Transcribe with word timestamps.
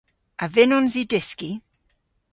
A 0.43 0.45
vynnons 0.55 0.95
i 1.01 1.03
dyski? 1.11 1.51